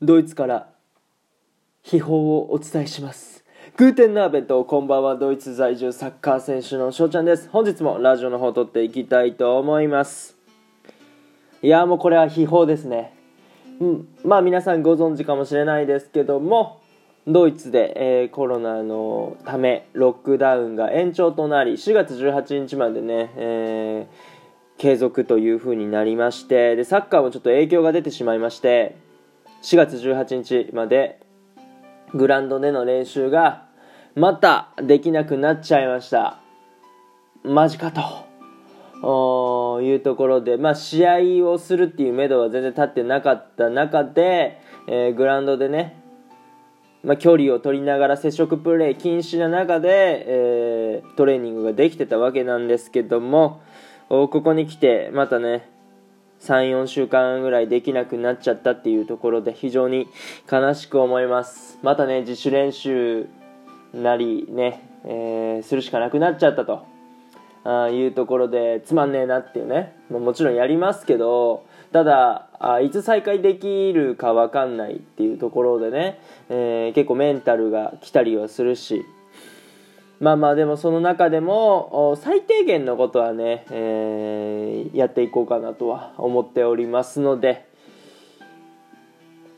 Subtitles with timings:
[0.00, 0.68] ドイツから
[1.82, 3.44] 秘宝をお伝えします。
[3.76, 5.16] グーテンナーベントこんばんは。
[5.16, 7.48] ドイツ在住サッカー選手の翔ちゃんです。
[7.48, 10.36] 本日もラジオの方撮っていきたいと思います。
[11.62, 13.12] いやもうこれは秘宝ですね。
[13.80, 16.80] うんまあ皆さんご存知かもしれないですけども
[17.26, 29.07] ドイツで、えー、コロナのためロックダウンが延長となり4月18日までね、えー、継続という風になりましてでサッカーもちょっと影響が出てしまいまして
[29.62, 31.20] 4月18日まで
[32.14, 33.66] グランドでの練習が
[34.14, 36.40] またできなくなっちゃいました。
[37.44, 38.28] マジかと。
[39.80, 45.98] いうところで、まあ、試合をするっていう目処は全然立ってなかった中で、えー、グラウンドでね
[47.04, 53.62] まあ、距離を取りながら接触プレー禁止な中で、えー、トレーニングができてたわけなんですけども
[54.08, 55.68] ここに来てまたね
[56.40, 60.08] 34週間ぐらいできなくなっちゃったっていうところで非常に
[60.50, 61.78] 悲しく思います。
[61.82, 63.28] またね自主練習
[63.92, 66.86] なりね、えー、するしかなくなっちゃったと。
[67.64, 69.94] あいうところでつまんねえなっていうね。
[70.10, 79.04] もちろんやりますけどただあいつ再開できるか分かんないっていうところでね、えー、結構メンタルが来たりはするし
[80.20, 87.68] まあまあでもその中でも最低限のことはね、えー、やっていこうかなとは思っておりますので。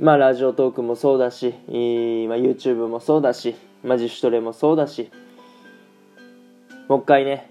[0.00, 5.10] まあラジオトークもそうだし、まあ、YouTube もそうだし、まあ、自主トレもそうだし
[6.88, 7.50] もう一回ね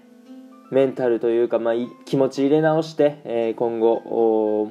[0.70, 1.74] メンタルというか、まあ、
[2.06, 4.70] 気持ち入れ直して、えー、今後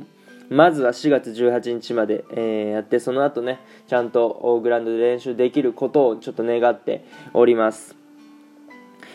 [0.49, 7.95] まずは4月18日まで、えー、やってその後ねちゃんとグラウンドで練習できることをちょっと願っております、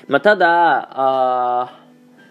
[0.08, 1.81] まあ、ただあ、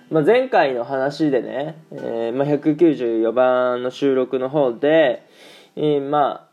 [0.09, 5.25] まあ、前回の話でね、えーまあ、194番の収録の方で、
[5.75, 6.47] えー、ま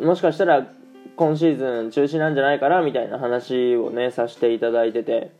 [0.00, 0.66] あもしかしたら
[1.16, 5.32] 今シーズン中止なんじゃないかなみたいな話をねさせていただいてて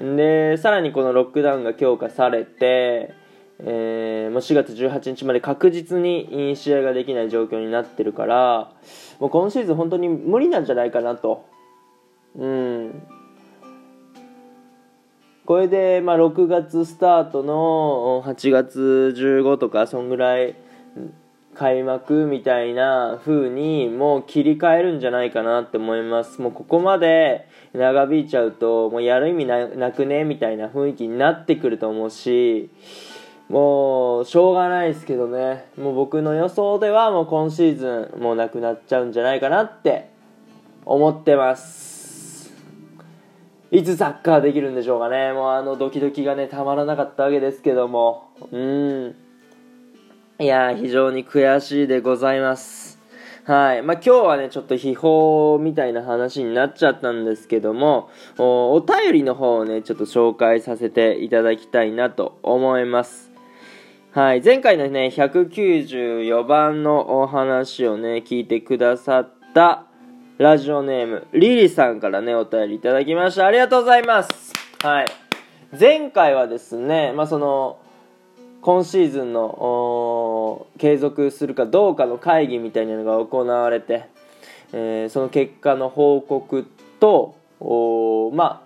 [0.00, 3.14] でさらにこのロックダウンが強化されて、
[3.58, 8.72] えー、もう4月18日まで確実に試合ができない状況になってるから
[9.18, 11.50] もう今シーズン本当に無理なんじゃないかなと。
[12.36, 13.02] うん
[15.44, 20.54] これで、まあ、6月スタートの8月15とかそんぐらい
[21.54, 26.40] 開幕みたいな風にもう切り替えるんじゃないかなって思います。
[26.40, 32.70] もうここまで長引いちゃうともうやる意味なくねみたいな雰囲気になってくると思うし
[33.48, 35.66] もうしょうがないですけどね。
[35.76, 40.08] もう僕の予想ではもう今シーズンもうなくなっちゃうんじゃないかなって
[40.86, 41.91] 思ってます。
[43.72, 49.14] いつサッカーできるんでしょうかねもうあのドキドキがねたまらなかったわけですけどもうん
[50.38, 52.98] いや非常に悔しいでございます。
[53.44, 53.82] はい。
[53.82, 63.32] まあ、今日はね、ちょっと秘宝みたいな話になっちゃったんですけども、おお便りの方をね、ちょっと紹介させていただきたいなと思います。
[64.12, 64.42] はい。
[64.42, 69.86] 前回のね、194番のお話をね、聞いてくださった
[70.38, 73.46] ラジオネーム、リリさんからね、お便りいただきました。
[73.46, 74.52] ありがとうございます。
[74.82, 75.06] はい。
[75.78, 77.78] 前回はですね、まあ、その、
[78.62, 84.08] 今シーズンの継続するかどうかの会議みたいなのが行われて、
[84.72, 86.66] えー、その結果の報告
[87.00, 87.34] と
[88.32, 88.62] まあ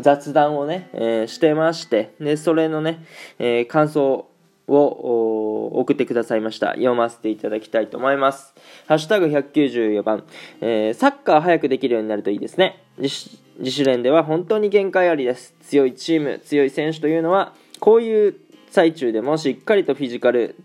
[0.00, 3.04] 雑談をね、えー、してましてでそれのね、
[3.38, 4.26] えー、感想
[4.66, 6.68] を送ってくださいました。
[6.68, 8.54] 読ませていただきたいと思います。
[8.86, 10.24] ハッシュタグ194番、
[10.60, 12.82] えー、サッカー早くできるようになるといいですね。
[12.98, 15.54] 自主練では本当に限界ありです。
[15.62, 18.36] 強いチーム強い選手というのはこういう
[18.70, 20.56] 最中でもしっかりとフィジカル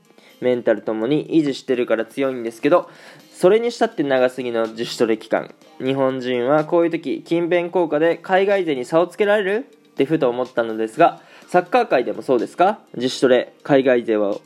[0.42, 2.90] メンタルともに維持してるから強いんですけど
[3.34, 5.54] それにしたって長すぎの自主トレ期間。
[5.78, 9.66] 日本人はこういう時勤勉効果で海外勢に差をつけられる
[10.00, 12.80] ってふと思ったのですがサッカー界でもそうですか？
[12.96, 14.38] 自主トレ海外勢は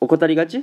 [0.00, 0.62] 怠りがち？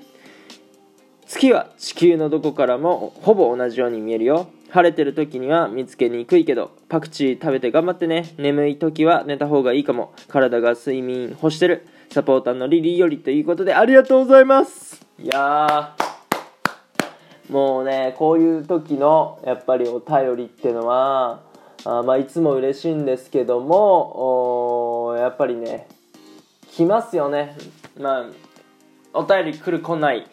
[1.28, 4.48] 月は地球のどこからもほぼ同じように見えるよ。
[4.70, 8.34] 晴れてる時には見つけにくいけどパクチー食べて頑張ってね。
[8.38, 10.14] 眠い時は寝た方がいいかも。
[10.30, 11.86] 体が睡眠欲してる。
[12.10, 15.06] サポーターのリリーよりということでありがとうございます。
[15.20, 15.96] いや
[17.50, 21.42] もうねこういう時のやっぱりお便りってのは
[21.86, 25.88] あまあいつも嬉しいんですけどもやっぱりね
[26.72, 27.56] 来ますよね。
[28.00, 28.26] まあ
[29.16, 30.26] お便り来る来ない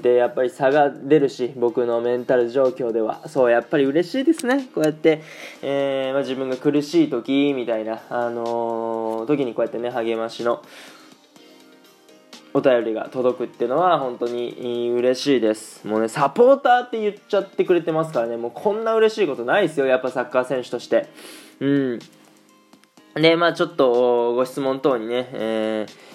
[0.00, 3.28] でやっぱり差が出るし僕のメンタル状況では。
[3.28, 4.68] そうやっぱり嬉しいですね。
[4.74, 5.22] こうやって、
[5.60, 10.62] えー、まあ、自分が苦しい時みたいな、あのー、時にこうやってね励ましの
[12.58, 15.86] お便りが届くっていうのは本当に嬉しいです。
[15.86, 18.36] もうねサポーターって言っちゃってくれてますからね。
[18.36, 19.86] もうこんな嬉しいことないですよ。
[19.86, 21.06] やっぱサッカー選手として。
[21.60, 21.98] うん。
[23.14, 26.07] でまあちょっとご質問等にね、えー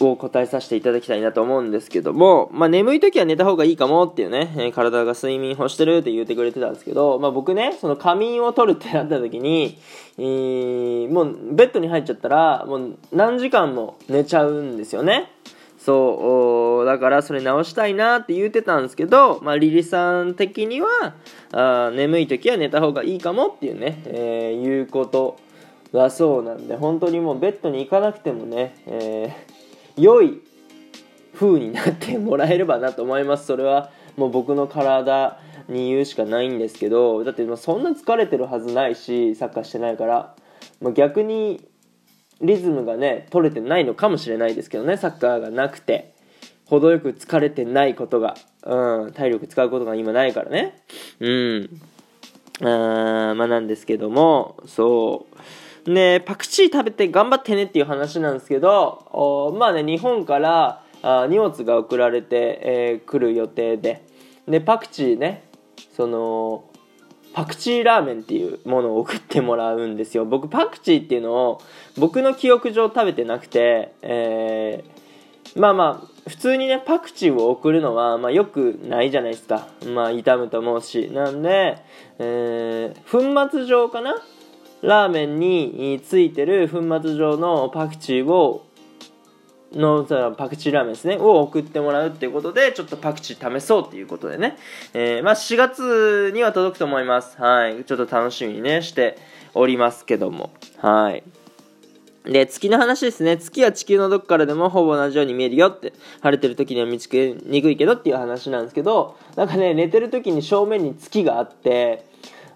[0.00, 9.78] を答えさせていただきたいなと思うんですけども、まあ、眠い時は寝た方がいいかもっていうね、えー、体が睡眠欲してるって言ってくれてたんですけど、まあ、僕ね、その仮眠を取るってなった時に、
[10.18, 15.30] えー、もうベッドに入っちゃったら、もう何時間も寝ちゃうんですよね。
[15.78, 21.14] そう、だからそれ直したいなって言ってたんですけど、まあ、リリさん的には、
[21.52, 25.38] あ眠い時は寝た方がいいかもっていうね、えー、いうこと
[25.92, 29.64] だそうなんで、本当にもうベッドに行かなくてもね、えー
[29.96, 30.40] 良い
[31.34, 33.46] 風になってもらえればなと思います。
[33.46, 40.34] それはもう僕の体に言うしかないんですけどだってそんな疲れてるはずないしサッカーしてないから、
[40.94, 41.66] 逆に
[42.40, 46.14] リズムがね取れてないのかもしれないですけどねサッカーがなくて。
[46.66, 50.82] 程よく疲れてないことが、うん、体力使うことが今ないからね。
[51.20, 51.80] うん。
[52.62, 55.36] あまあなんですけどもそう。
[55.86, 64.02] ね、パクチー食べて頑張ってねっていう話なんですけど、まあね、日本からあ荷物が送られて、えー、来る予定で、
[64.48, 65.44] で、パクチーね、
[65.94, 66.64] その、
[67.34, 70.24] パクチーラーメンっていうものを送ってもらうんですよ。
[70.24, 71.60] 僕、パクチーっていうのを、
[71.98, 79.68] 僕の記憶上食べてなくて、えー、まあまあ、普通にね、パクチーを送るのは、まあよくないじゃないですか。
[79.86, 81.10] まあ、傷むと思うし。
[81.12, 81.76] なんで、
[82.18, 84.16] えー、粉末状かな
[84.84, 88.66] ラーメンについてる粉末状のパクチーを
[89.72, 90.04] の
[90.36, 94.56] パクチーラーメンですねを送ってもらうっていうことでちょっとパクチー試そうっていうことでね、
[94.92, 99.18] えー、まあ4月には届くと思いますはいちょっと楽しみにねして
[99.54, 101.22] おりますけどもはい
[102.24, 103.36] で、月の話ですね。
[103.36, 105.92] 月は地球のどこからでもほぼ同じように見えるよって。
[106.22, 112.06] 晴れてる時には見つけにくいけどっていう話なんですけど、なんかね、寝てる時に正面に月があって、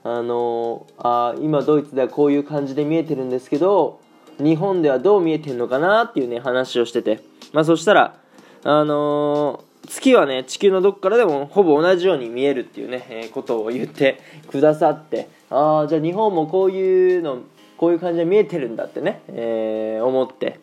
[0.04, 4.00] あのあ今ドイツではこういう感じで見えてるんですけど
[4.38, 7.20] 日本ではどう見えてるのかなっていうね話をしてて、
[7.52, 8.16] まあ、そしたら、
[8.64, 17.40] あのー、月はね地球のどこからでもほぼ同じように見えるっていうね、えー、ことを言ってくださってああじゃあ日本もこういうの
[17.76, 20.60] こういう感じで見えてるんだってね、えー、思って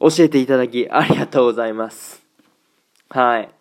[0.00, 2.22] 教えていただきありがとうございます。
[3.10, 3.57] はい。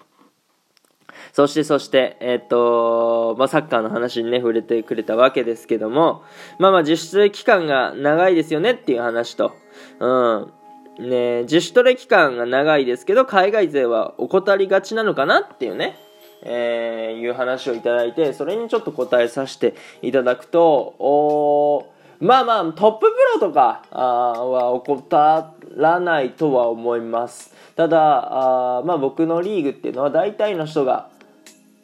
[1.37, 6.23] そしてそして、えっ、と、まあ、サッカーの話にね、触れてくれたわけですけども、
[6.57, 9.55] まあまあ、自主トレ期間が長いですよねっていう話と、
[9.99, 10.51] うん。
[10.97, 15.95] ね、自主トレ期間が長いですけど、海外勢は怠りがちなのかなっていうね、
[16.41, 27.53] えー、いう話をいただいて、それにちょっと答えさせていただくと、おまあまあ、トッププロとかは怠らないとは思います。
[27.75, 31.15] ただ、あまあ僕のリーグっていうのは大体の人が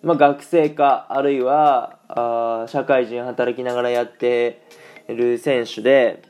[0.04, 4.62] まあ、学生かあるいはあ社会人働きながらやって
[5.08, 6.22] る選手で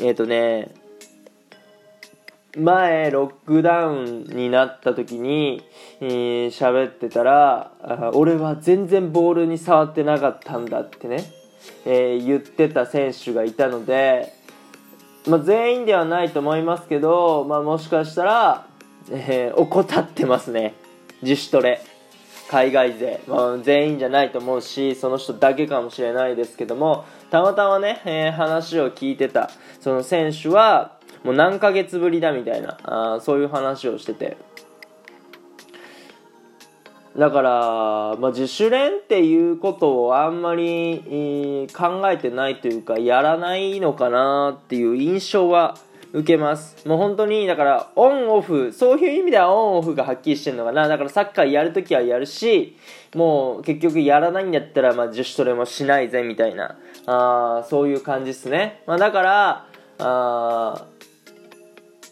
[0.00, 0.74] えっ、ー、とね
[2.56, 5.62] 前ロックダウンになった時に
[6.00, 7.70] 喋、えー、ってたら
[8.14, 11.30] 俺は全然ボールに触ってなかったんだってね、
[11.84, 14.32] えー、言ってた選手がいたので、
[15.26, 18.66] まあ、全員ではないと思いますけど、まあ、もしかしたら、
[19.10, 20.74] えー、怠ってますね
[21.20, 21.82] 自主トレ。
[22.48, 29.50] 海外勢、まあ、全員じゃないと思うしその人だけかもしれないですけどもたまたまね、えー、話を聞いてた
[29.80, 34.36] その選手はもう何ヶ月ぶりだみたいなあそういう話をしてて。
[37.16, 37.50] だから、
[38.20, 45.76] まあ、自主練っていうことをあんまり、えー、考えてないというかやらないのかなっていう印象は
[46.12, 46.86] 受けます。
[46.88, 50.88] もう本当に、だから、オンオフ、そういう意味ではオンオフがはっきりしてるのかな。
[50.88, 52.76] だからサッカーやるときはやるし、
[53.14, 58.82] もう結局やらないんだったら、まあ自主トレもしないぜ、みたいな、あそういう感じですね。
[58.86, 59.66] まあだから、
[59.98, 60.86] あ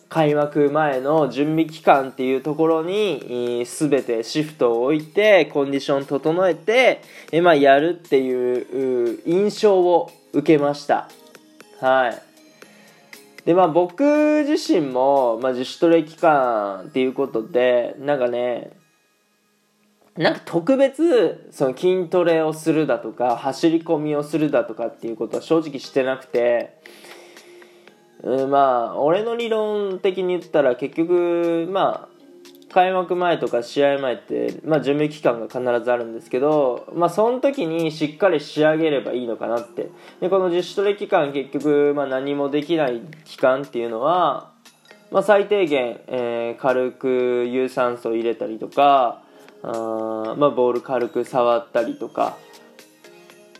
[0.09, 11.09] 開幕前の準備期間っていうところに、全てシフトを置いて、コンディション整えて、えまあ、やるっていう印象を受けました。
[11.81, 12.23] はい。
[13.47, 18.73] でまあ僕自身も、まあ、自主トレ期間っていうことでなんかね
[20.17, 26.81] なんか特別その筋トレをするだとか走り込みをするだとかっていうことは正直してなくて、
[28.25, 32.15] うん、まあ俺の理論的に言ったら結局まあ
[32.73, 39.90] 開幕前とか試合前って、まあ、準備期間が必ずあるんですけど、まあ、その時にしっかり仕上げればいいのかなって。
[40.20, 44.50] でこの自主トレ期間結局、まあ、何もできない期間っていうのは、
[45.11, 49.23] まあ、最低限、えー、軽く有酸素を入れたりとか
[49.62, 52.37] あ、まあ、ボール軽く触ったりとか、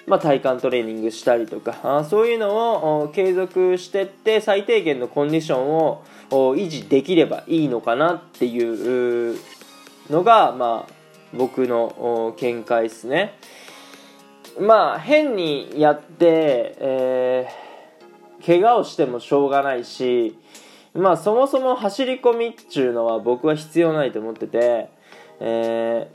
[0.07, 9.39] まあ、体幹トレーニングしたりとかあそういうのを継続してって最低限のコンディションを維持できればいいのかなっていう
[10.11, 10.93] のが、まあ、
[11.35, 13.39] 僕の見解ですね。
[14.59, 20.39] まあ変にやって、えー、怪我をしてもしょうがないし
[20.95, 24.89] まあそもそも走り込みっていうのは僕は必要ないと思ってて、
[25.41, 26.11] え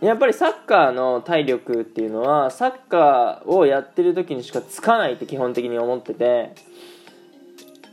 [0.00, 6.54] ー、やっぱりサッカーの体力っていうのはサッカーをやってる時にしかつかないって基本的に思ってて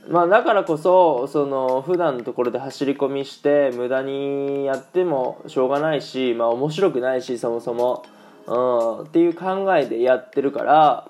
[0.09, 8.03] まあだからこそその普段のところで走り込みして無駄にやってもしょうがないしまあ面白くないしそもそも。
[8.47, 11.09] うん、っていう考えでやってるから、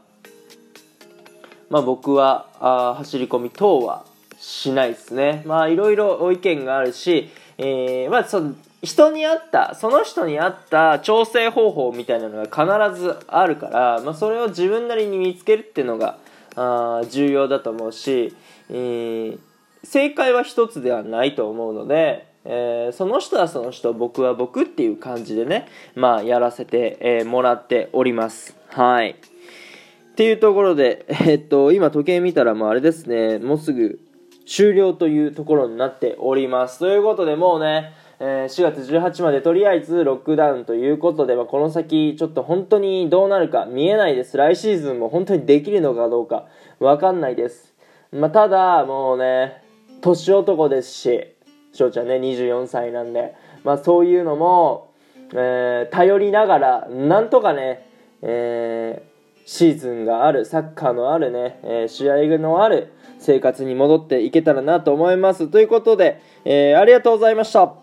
[1.70, 4.06] まあ、僕はあ走り込み等は
[4.38, 5.44] しないですね。
[5.46, 16.18] まあいろいろ意見があるし、えー、まあその人に合ったその人に合った調整方法みたいなのが必ずあるから、まあ、それを自分なりに見つけるっていうのが
[16.56, 18.36] あ重要だと思うし、
[18.72, 19.40] えー、
[19.84, 34.00] 正解は一つではないと思うので、えー、その人はその人僕は僕っていう感じでねまあやらせて、えー、もらっておりますはいっていうところで、えっと今時計見たらもうあれですねもうすぐ
[34.46, 44.38] 終了というところになっておりますということでもうねえ、4月18までとりあえずロックダウンということで、まあ、この先ちょっと本当にどうなるか見えないです。
[44.38, 46.46] 来シーズンも本当にできるのかどうか
[46.80, 47.71] わかんないです。
[48.12, 49.64] まあ、ただ、もうね、
[50.02, 51.36] 年男ですし、
[51.72, 54.92] 翔ちゃんね24歳なんで、まあ、そういうのも、
[55.34, 57.88] えー、頼りながらなんとかね、
[58.22, 65.48] えー、シーズンがあるサッカーのあるね、えー、試合のある生活に戻っていけたらなと思います。
[65.48, 67.81] ということで、えー、ありがとうございました。